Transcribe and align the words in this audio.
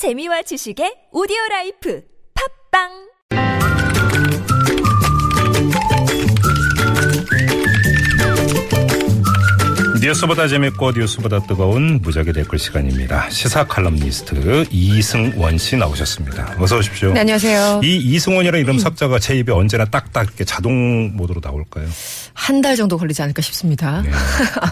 재미와 0.00 0.40
지식의 0.48 1.12
오디오 1.12 1.36
라이프. 1.50 2.00
팟빵 2.32 3.09
뉴스보다 10.00 10.48
재밌고 10.48 10.92
뉴스보다 10.92 11.40
뜨거운 11.40 12.00
무적의 12.00 12.32
댓글 12.32 12.58
시간입니다. 12.58 13.28
시사 13.28 13.64
칼럼니스트 13.66 14.64
이승원 14.70 15.58
씨 15.58 15.76
나오셨습니다. 15.76 16.56
어서 16.58 16.78
오십시오. 16.78 17.12
네, 17.12 17.20
안녕하세요. 17.20 17.80
이 17.84 17.96
이승원이라는 17.96 18.60
이름 18.60 18.78
석 18.78 18.98
자가 18.98 19.18
제 19.18 19.36
입에 19.36 19.52
언제나 19.52 19.84
딱딱 19.84 20.24
이렇게 20.24 20.44
자동 20.44 21.14
모드로 21.16 21.40
나올까요? 21.44 21.86
한 22.32 22.60
달 22.62 22.76
정도 22.76 22.96
걸리지 22.98 23.22
않을까 23.22 23.40
싶습니다. 23.42 24.02
네. 24.02 24.10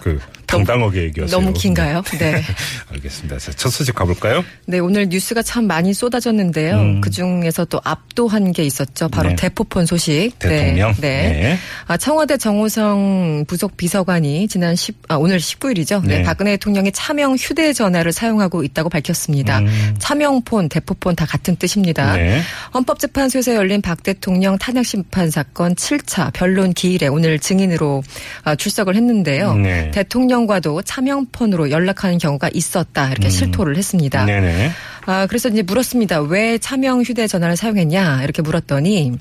그 0.02 0.18
당당하게 0.46 1.04
얘기하세요. 1.04 1.38
너무 1.38 1.52
긴가요? 1.52 2.02
네. 2.18 2.42
알겠습니다. 2.92 3.38
자, 3.38 3.52
첫 3.52 3.68
소식 3.70 3.94
가볼까요? 3.94 4.42
네, 4.66 4.78
오늘 4.78 5.08
뉴스가 5.08 5.42
참 5.42 5.66
많이 5.66 5.92
쏟아졌는데요. 5.94 6.76
음. 6.76 7.00
그 7.02 7.10
중에서 7.10 7.64
또 7.66 7.80
압도한 7.84 8.52
게 8.52 8.64
있었죠. 8.64 9.08
바로 9.08 9.30
네. 9.30 9.36
대포폰 9.36 9.84
소식. 9.86 10.32
대통령? 10.38 10.92
네. 10.94 11.00
네. 11.00 11.28
네. 11.40 11.58
아, 11.86 11.96
청와대 11.98 12.36
정호성 12.38 13.44
부속 13.46 13.76
비서관이 13.76 14.48
지난 14.48 14.74
10, 14.76 14.96
아, 15.08 15.17
오늘 15.18 15.38
19일이죠. 15.38 16.02
네. 16.04 16.18
네. 16.18 16.22
박근혜 16.22 16.52
대통령이 16.52 16.92
차명 16.92 17.34
휴대전화를 17.34 18.12
사용하고 18.12 18.62
있다고 18.62 18.88
밝혔습니다. 18.88 19.60
음. 19.60 19.94
차명폰, 19.98 20.68
대포폰 20.68 21.16
다 21.16 21.26
같은 21.26 21.56
뜻입니다. 21.56 22.16
네. 22.16 22.40
헌법재판소에서 22.74 23.54
열린 23.54 23.82
박 23.82 24.02
대통령 24.02 24.58
탄핵 24.58 24.84
심판 24.84 25.30
사건 25.30 25.74
7차 25.74 26.32
변론 26.32 26.72
기일에 26.72 27.08
오늘 27.08 27.38
증인으로 27.38 28.02
아, 28.44 28.54
출석을 28.54 28.94
했는데요. 28.96 29.54
네. 29.54 29.90
대통령과도 29.90 30.82
차명폰으로 30.82 31.70
연락하는 31.70 32.18
경우가 32.18 32.50
있었다 32.52 33.10
이렇게 33.10 33.28
실토를 33.28 33.76
했습니다. 33.76 34.22
음. 34.22 34.26
네네. 34.26 34.70
아, 35.10 35.26
그래서 35.26 35.48
이제 35.48 35.62
물었습니다. 35.62 36.20
왜 36.20 36.58
차명 36.58 37.00
휴대전화를 37.00 37.56
사용했냐? 37.56 38.24
이렇게 38.24 38.42
물었더니 38.42 39.12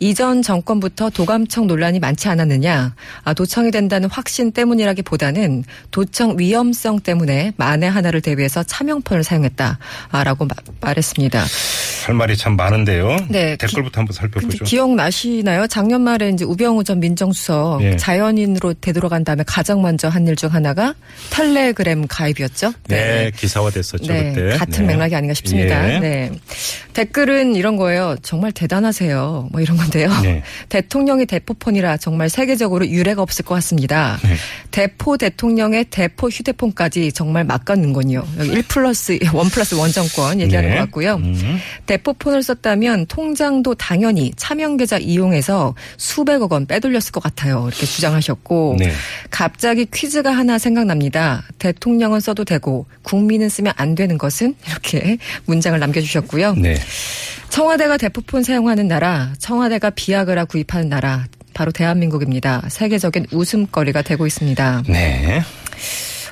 이전 0.00 0.42
정권부터 0.42 1.10
도감청 1.10 1.68
논란이 1.68 2.00
많지 2.00 2.26
않았느냐? 2.28 2.96
아, 3.22 3.34
도청이 3.34 3.70
된다는 3.70 4.10
확신 4.10 4.50
때문이라기보다는 4.50 5.62
도청 5.92 6.36
위험성 6.40 6.98
때문에 7.00 7.52
만에 7.56 7.86
하나를 7.86 8.20
대비해서 8.20 8.64
차명폰을 8.64 9.22
사용했다라고 9.22 10.44
마- 10.46 10.54
말했습니다. 10.80 11.44
할 12.08 12.14
말이 12.14 12.36
참 12.38 12.56
많은데요. 12.56 13.16
네, 13.28 13.54
댓글부터 13.56 14.00
한번 14.00 14.14
살펴보죠. 14.14 14.64
기억나시나요? 14.64 15.66
작년 15.66 16.00
말에 16.00 16.30
이제 16.30 16.44
우병우 16.46 16.82
전 16.84 17.00
민정수석 17.00 17.82
예. 17.82 17.96
자연인으로 17.96 18.72
되돌아간 18.74 19.24
다음에 19.24 19.44
가장 19.46 19.82
먼저 19.82 20.08
한 20.08 20.26
일 20.26 20.34
중 20.36 20.52
하나가 20.54 20.94
텔레그램 21.30 22.06
가입이었죠. 22.08 22.72
네, 22.88 23.30
기사화됐었죠 23.36 24.12
네, 24.12 24.32
그때. 24.32 24.56
같은 24.56 24.86
네. 24.86 24.92
맥락이 24.94 25.14
아닌가 25.14 25.34
싶습니다. 25.34 25.94
예. 25.94 25.98
네. 25.98 26.30
댓글은 26.94 27.56
이런 27.56 27.76
거예요. 27.76 28.16
정말 28.22 28.52
대단하세요. 28.52 29.48
뭐 29.52 29.60
이런 29.60 29.76
건데요. 29.76 30.08
네. 30.22 30.42
대통령이 30.68 31.26
대포폰이라 31.26 31.96
정말 31.98 32.28
세계적으로 32.28 32.86
유례가 32.88 33.22
없을 33.22 33.44
것 33.44 33.54
같습니다. 33.56 34.18
네. 34.22 34.34
대포 34.70 35.16
대통령의 35.18 35.84
대포 35.90 36.28
휴대폰까지 36.28 37.12
정말 37.12 37.44
막가는군요. 37.44 38.24
여기 38.38 38.50
1 38.50 38.62
플러스 38.68 39.12
1 39.12 39.20
플러스 39.52 39.74
원정권 39.74 40.40
얘기하는 40.40 40.70
네. 40.70 40.76
것 40.76 40.82
같고요. 40.84 41.14
음. 41.16 41.58
대포폰을 41.98 42.42
썼다면 42.42 43.06
통장도 43.06 43.74
당연히 43.74 44.32
차명 44.36 44.76
계좌 44.76 44.98
이용해서 44.98 45.74
수백억 45.96 46.52
원 46.52 46.66
빼돌렸을 46.66 47.12
것 47.12 47.22
같아요. 47.22 47.66
이렇게 47.68 47.86
주장하셨고 47.86 48.76
네. 48.78 48.92
갑자기 49.30 49.86
퀴즈가 49.86 50.30
하나 50.30 50.58
생각납니다. 50.58 51.44
대통령은 51.58 52.20
써도 52.20 52.44
되고 52.44 52.86
국민은 53.02 53.48
쓰면 53.48 53.72
안 53.76 53.94
되는 53.94 54.18
것은 54.18 54.54
이렇게 54.66 55.18
문장을 55.46 55.78
남겨주셨고요. 55.78 56.54
네. 56.54 56.76
청와대가 57.50 57.96
대포폰 57.96 58.42
사용하는 58.42 58.88
나라, 58.88 59.32
청와대가 59.38 59.90
비아그라 59.90 60.44
구입하는 60.44 60.88
나라. 60.88 61.26
바로 61.54 61.72
대한민국입니다. 61.72 62.62
세계적인 62.68 63.26
웃음거리가 63.32 64.02
되고 64.02 64.26
있습니다. 64.26 64.84
네. 64.86 65.42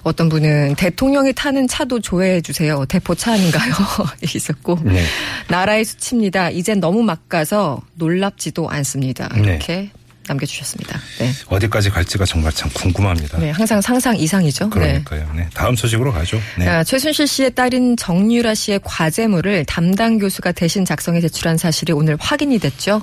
어떤 0.06 0.28
분은 0.28 0.77
대통령이 0.77 1.33
타는 1.33 1.67
차도 1.67 1.99
조회해 1.99 2.41
주세요. 2.41 2.84
대포차 2.87 3.33
아닌가요? 3.33 3.72
있었고 4.22 4.78
네. 4.84 5.03
나라의 5.49 5.84
수치입니다. 5.84 6.50
이젠 6.50 6.78
너무 6.78 7.03
막 7.03 7.28
가서 7.28 7.83
놀랍지도 7.94 8.71
않습니다. 8.71 9.28
네. 9.34 9.41
이렇게 9.41 9.91
남겨주셨습니다. 10.28 11.00
네. 11.19 11.32
어디까지 11.47 11.91
갈지가 11.91 12.25
정말 12.25 12.53
참 12.53 12.70
궁금합니다. 12.75 13.38
네, 13.38 13.50
항상 13.50 13.81
상상 13.81 14.16
이상이죠. 14.16 14.64
네. 14.64 14.70
그러니까요. 14.70 15.32
네. 15.37 15.48
다음 15.54 15.76
소식으로 15.76 16.12
가죠. 16.12 16.41
네. 16.59 16.69
아, 16.69 16.84
최순실 16.84 17.26
씨의 17.26 17.54
딸인 17.54 17.97
정유라 17.97 18.54
씨의 18.54 18.81
과제물을 18.84 19.64
담당 19.66 20.19
교수가 20.19 20.53
대신 20.53 20.84
작성해 20.84 21.20
제출한 21.20 21.56
사실이 21.56 21.92
오늘 21.92 22.16
확인이 22.19 22.59
됐죠. 22.59 23.03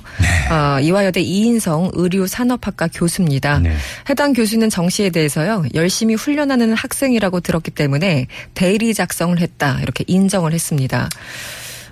아, 0.50 0.80
이화여대 0.80 1.20
이인성 1.20 1.90
의료산업학과 1.94 2.88
교수입니다. 2.92 3.58
네. 3.58 3.76
해당 4.08 4.32
교수는 4.32 4.70
정 4.70 4.88
씨에 4.88 5.10
대해서요 5.10 5.64
열심히 5.74 6.14
훈련하는 6.14 6.74
학생이라고 6.74 7.40
들었기 7.40 7.70
때문에 7.70 8.26
대리 8.54 8.94
작성을 8.94 9.38
했다 9.38 9.80
이렇게 9.80 10.04
인정을 10.06 10.52
했습니다. 10.52 11.08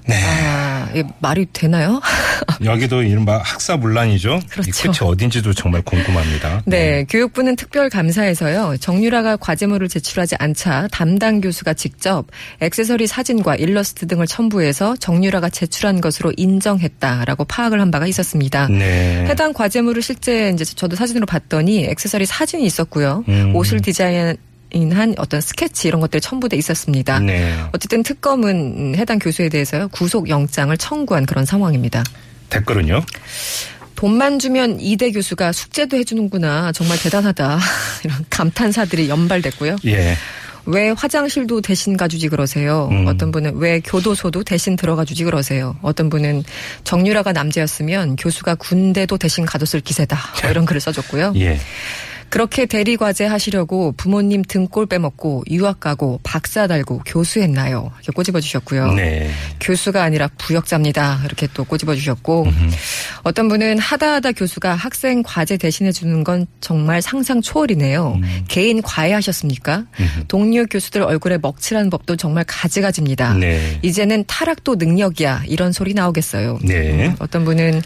네. 0.07 0.17
아, 0.25 0.89
이게 0.91 1.05
말이 1.21 1.47
되나요? 1.53 2.01
여기도 2.65 3.03
이른바 3.03 3.39
학사문란이죠. 3.39 4.41
그렇죠. 4.49 4.69
이 4.69 4.73
끝이 4.73 5.09
어딘지도 5.09 5.53
정말 5.55 5.83
궁금합니다. 5.83 6.63
네, 6.67 7.05
교육부는 7.09 7.57
특별 7.57 7.89
감사에서요. 7.89 8.77
정유라가 8.79 9.37
과제물을 9.37 9.89
제출하지 9.89 10.37
않자 10.39 10.89
담당 10.91 11.41
교수가 11.41 11.75
직접 11.75 12.27
액세서리 12.61 13.07
사진과 13.07 13.57
일러스트 13.57 14.07
등을 14.07 14.27
첨부해서 14.27 14.97
정유라가 14.97 15.49
제출한 15.51 16.01
것으로 16.01 16.33
인정했다라고 16.37 17.45
파악을 17.45 17.81
한 17.81 17.91
바가 17.91 18.07
있었습니다. 18.07 18.69
네. 18.69 19.27
해당 19.29 19.53
과제물을 19.53 20.03
실제 20.03 20.51
이제 20.51 20.65
저도 20.65 20.97
사진으로 20.97 21.27
봤더니 21.27 21.85
액세서리 21.87 22.27
사진이 22.27 22.65
있었고요. 22.65 23.25
음. 23.29 23.55
옷을 23.55 23.81
디자인 23.81 24.37
한 24.93 25.15
어떤 25.19 25.41
스케치 25.41 25.89
이런 25.89 26.01
것들이 26.01 26.21
첨부돼 26.21 26.57
있었습니다. 26.57 27.19
네. 27.21 27.55
어쨌든 27.73 28.03
특검은 28.03 28.95
해당 28.97 29.19
교수에 29.19 29.49
대해서요 29.49 29.89
구속 29.89 30.29
영장을 30.29 30.77
청구한 30.77 31.27
그런 31.27 31.45
상황입니다. 31.45 32.03
댓글은요? 32.51 33.03
돈만 33.95 34.39
주면 34.39 34.81
이대 34.81 35.13
교수가 35.13 35.53
숙제도 35.53 35.97
해주는구나. 35.97 36.73
정말 36.73 36.99
대단하다. 36.99 37.59
이런 38.05 38.25
감탄사들이 38.31 39.09
연발됐고요. 39.09 39.77
예. 39.87 40.17
왜 40.67 40.91
화장실도 40.91 41.61
대신 41.61 41.97
가주지 41.97 42.29
그러세요? 42.29 42.89
음. 42.91 43.07
어떤 43.07 43.33
분은 43.33 43.57
왜 43.57 43.81
교도소도 43.81 44.45
대신 44.45 44.77
들어가 44.77 45.05
주지 45.05 45.25
그러세요? 45.25 45.77
어떤 45.83 46.09
분은 46.09 46.45
정유라가 46.85 47.33
남자였으면 47.33 48.17
교수가 48.17 48.57
군대도 48.57 49.19
대신 49.19 49.45
가뒀을 49.45 49.81
기세다. 49.81 50.19
뭐 50.43 50.51
이런 50.51 50.65
글을 50.65 50.81
써줬고요. 50.81 51.35
예. 51.37 51.59
그렇게 52.33 52.65
대리 52.65 52.97
과제 52.97 53.27
하시려고 53.27 53.93
부모님 53.93 54.41
등골 54.41 54.87
빼먹고 54.87 55.45
유학 55.51 55.81
가고 55.81 56.19
박사 56.23 56.67
달고 56.67 57.03
교수했나요? 57.05 57.93
이렇게 57.97 58.11
꼬집어 58.11 58.41
주셨고요. 58.41 58.95
네. 58.95 59.31
교수가 59.61 60.03
아니라 60.03 60.31
부역자입니다. 60.39 61.25
이렇게 61.27 61.47
또 61.53 61.63
꼬집어 61.65 61.95
주셨고 61.95 62.47
어떤 63.23 63.49
분은 63.49 63.79
하다 63.79 64.15
하다 64.15 64.33
교수가 64.33 64.75
학생 64.75 65.23
과제 65.23 65.59
대신해 65.59 65.93
주는 65.93 66.25
건 66.25 66.47
정말 66.63 67.03
상상 67.03 67.43
초월이네요. 67.43 68.15
음. 68.23 68.45
개인 68.49 68.81
과외하셨습니까? 68.81 69.85
동료 70.29 70.65
교수들 70.65 71.03
얼굴에 71.03 71.37
먹칠하는 71.37 71.91
법도 71.91 72.17
정말 72.17 72.45
가지가지입니다. 72.49 73.35
네. 73.35 73.79
이제는 73.83 74.25
타락도 74.27 74.77
능력이야 74.77 75.43
이런 75.49 75.73
소리 75.73 75.93
나오겠어요. 75.93 76.61
네. 76.63 77.09
음, 77.09 77.17
어떤 77.19 77.45
분은 77.45 77.83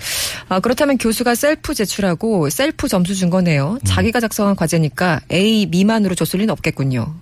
아, 0.48 0.60
그렇다면 0.60 0.98
교수가 0.98 1.34
셀프 1.34 1.74
제출하고 1.74 2.48
셀프 2.48 2.86
점수 2.86 3.16
준 3.16 3.28
거네요. 3.28 3.80
자기가 3.84 4.20
작성한 4.20 4.54
과제니까 4.56 5.20
A 5.32 5.66
미만으로 5.66 6.14
줬을 6.14 6.40
리는 6.40 6.52
없겠군요. 6.52 7.14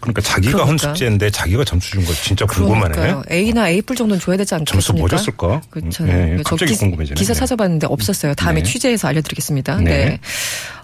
그러니까 0.00 0.20
자기가 0.20 0.58
한 0.58 0.76
그러니까. 0.76 0.88
숙제인데 0.88 1.30
자기가 1.30 1.64
점수 1.64 1.92
준 1.92 2.04
거 2.04 2.12
진짜 2.12 2.44
궁금하네. 2.44 2.92
그러니까요. 2.92 3.22
A나 3.30 3.70
A 3.70 3.80
뿔 3.80 3.96
정도는 3.96 4.20
줘야 4.20 4.36
되지 4.36 4.54
않겠습니까? 4.54 4.82
점수 4.86 4.92
뭐 5.00 5.08
줬을까? 5.08 5.62
그렇죠. 5.70 6.06
예, 6.06 6.36
저 6.38 6.42
갑자기 6.50 6.72
기- 6.72 6.78
궁금해지네. 6.78 7.18
기사 7.18 7.32
찾아봤는데 7.32 7.86
없었어요. 7.86 8.34
다음에 8.34 8.62
네. 8.62 8.70
취재해서 8.70 9.08
알려드리겠습니다. 9.08 9.76
네. 9.76 9.84
네. 9.84 10.20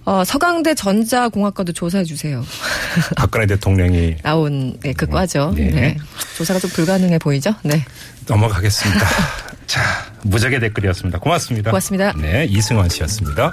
어, 0.07 0.25
서강대 0.25 0.75
전자공학과도 0.75 1.73
조사해 1.75 2.05
주세요. 2.05 2.43
박근혜 3.17 3.45
대통령이 3.47 4.17
나온 4.23 4.79
네, 4.81 4.95
그 4.95 5.07
과죠. 5.07 5.53
네. 5.55 5.69
네. 5.71 5.97
조사가 6.39 6.59
좀 6.61 6.71
불가능해 6.71 7.19
보이죠? 7.19 7.55
네. 7.65 7.85
넘어가겠습니다. 8.27 9.07
자, 9.67 9.83
무적의 10.23 10.61
댓글이었습니다. 10.61 11.19
고맙습니다. 11.19 11.71
고맙습니다. 11.71 12.13
네, 12.17 12.47
이승환 12.49 12.89
씨였습니다. 12.89 13.51